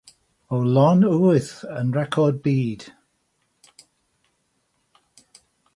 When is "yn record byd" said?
1.81-2.81